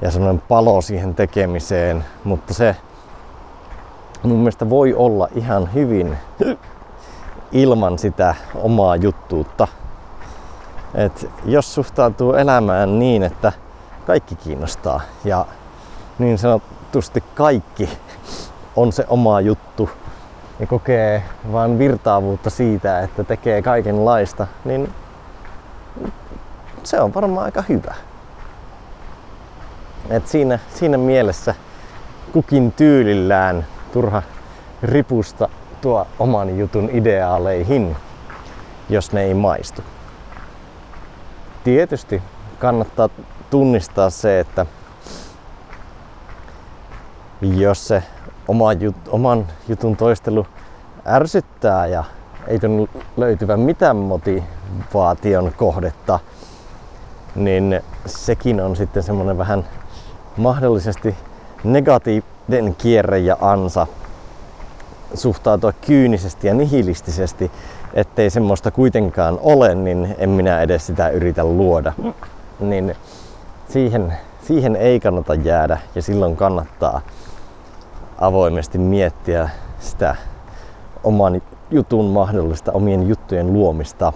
ja 0.00 0.10
semmoinen 0.10 0.42
palo 0.48 0.80
siihen 0.80 1.14
tekemiseen, 1.14 2.04
mutta 2.24 2.54
se 2.54 2.76
mun 4.22 4.38
mielestä 4.38 4.70
voi 4.70 4.94
olla 4.94 5.28
ihan 5.34 5.74
hyvin 5.74 6.18
ilman 7.52 7.98
sitä 7.98 8.34
omaa 8.54 8.96
juttuutta. 8.96 9.68
Et 10.94 11.30
jos 11.44 11.74
suhtautuu 11.74 12.34
elämään 12.34 12.98
niin, 12.98 13.22
että 13.22 13.52
kaikki 14.06 14.34
kiinnostaa 14.34 15.00
ja 15.24 15.46
niin 16.18 16.38
sanotusti 16.38 17.24
kaikki 17.34 17.88
on 18.76 18.92
se 18.92 19.04
oma 19.08 19.40
juttu 19.40 19.90
ja 20.60 20.66
kokee 20.66 21.22
vain 21.52 21.78
virtaavuutta 21.78 22.50
siitä, 22.50 23.00
että 23.00 23.24
tekee 23.24 23.62
kaikenlaista, 23.62 24.46
niin 24.64 24.94
se 26.82 27.00
on 27.00 27.14
varmaan 27.14 27.44
aika 27.44 27.64
hyvä. 27.68 27.94
Et 30.10 30.26
siinä, 30.26 30.58
siinä 30.74 30.98
mielessä 30.98 31.54
kukin 32.32 32.72
tyylillään 32.72 33.66
turha 33.92 34.22
ripusta 34.82 35.48
tuo 35.80 36.06
oman 36.18 36.58
jutun 36.58 36.90
ideaaleihin, 36.92 37.96
jos 38.88 39.12
ne 39.12 39.22
ei 39.22 39.34
maistu. 39.34 39.82
Tietysti 41.64 42.22
kannattaa 42.58 43.08
tunnistaa 43.50 44.10
se, 44.10 44.40
että 44.40 44.66
jos 47.40 47.88
se 47.88 48.02
oma 48.48 48.72
jut, 48.72 48.96
oman 49.08 49.46
jutun 49.68 49.96
toistelu 49.96 50.46
ärsyttää 51.06 51.86
ja 51.86 52.04
ei 52.46 52.58
tunnu 52.58 52.88
löytyvän 53.16 53.60
mitään 53.60 53.96
motivaation 53.96 55.52
kohdetta, 55.56 56.18
niin 57.34 57.80
sekin 58.06 58.60
on 58.60 58.76
sitten 58.76 59.02
semmoinen 59.02 59.38
vähän 59.38 59.64
mahdollisesti 60.36 61.14
negatiivinen 61.64 62.74
kierre 62.78 63.18
ja 63.18 63.36
ansa 63.40 63.86
suhtautua 65.14 65.72
kyynisesti 65.72 66.46
ja 66.46 66.54
nihilistisesti, 66.54 67.50
ettei 67.94 68.30
semmoista 68.30 68.70
kuitenkaan 68.70 69.38
ole, 69.42 69.74
niin 69.74 70.14
en 70.18 70.30
minä 70.30 70.60
edes 70.60 70.86
sitä 70.86 71.08
yritä 71.08 71.44
luoda. 71.44 71.92
Niin 72.60 72.96
siihen, 73.68 74.12
siihen 74.46 74.76
ei 74.76 75.00
kannata 75.00 75.34
jäädä 75.34 75.78
ja 75.94 76.02
silloin 76.02 76.36
kannattaa 76.36 77.00
avoimesti 78.18 78.78
miettiä 78.78 79.50
sitä 79.80 80.16
oman 81.04 81.42
jutun 81.70 82.04
mahdollista, 82.04 82.72
omien 82.72 83.08
juttujen 83.08 83.52
luomista. 83.52 84.12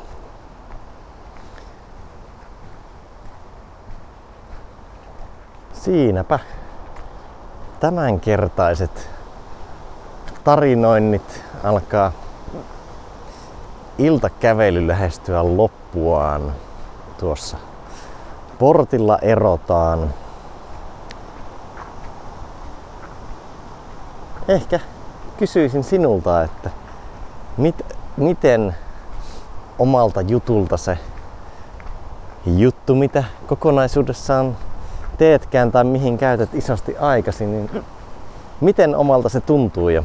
Siinäpä 5.73 6.39
tämänkertaiset 7.81 9.11
tarinoinnit 10.45 11.45
alkaa 11.65 12.13
iltakävely 13.99 14.87
lähestyä 14.87 15.57
loppuaan. 15.57 16.53
Tuossa 17.19 17.57
portilla 18.59 19.19
erotaan. 19.23 20.15
Ehkä 24.49 24.81
kysyisin 25.39 25.85
sinulta, 25.85 26.43
että 26.43 26.71
mit, 27.57 27.87
miten 28.17 28.77
omalta 29.79 30.21
jutulta 30.21 30.77
se 30.77 30.99
juttu, 32.47 32.95
mitä 32.95 33.25
kokonaisuudessaan 33.47 34.57
teetkään 35.19 35.73
tai 35.73 35.85
mihin 35.85 36.19
käytät 36.19 36.55
isosti 36.55 36.97
aikasi, 36.99 37.47
niin 37.47 37.85
miten 38.61 38.97
omalta 38.97 39.29
se 39.29 39.41
tuntuu 39.41 39.89
ja 39.89 40.03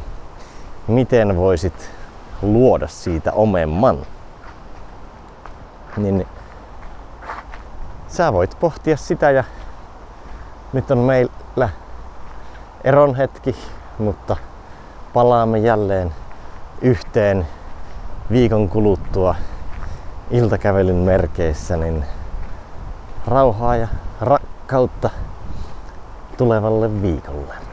miten 0.88 1.36
voisit 1.36 1.90
luoda 2.42 2.88
siitä 2.88 3.32
omemman. 3.32 3.98
Niin 5.96 6.26
sä 8.08 8.32
voit 8.32 8.56
pohtia 8.60 8.96
sitä 8.96 9.30
ja 9.30 9.44
nyt 10.72 10.90
on 10.90 10.98
meillä 10.98 11.68
eron 12.84 13.14
hetki, 13.14 13.56
mutta 13.98 14.36
palaamme 15.12 15.58
jälleen 15.58 16.14
yhteen 16.82 17.46
viikon 18.30 18.68
kuluttua 18.68 19.34
iltakävelyn 20.30 20.96
merkeissä, 20.96 21.76
niin 21.76 22.04
rauhaa 23.26 23.76
ja 23.76 23.88
rakkautta 24.20 25.10
tulevalle 26.36 27.02
viikolle. 27.02 27.71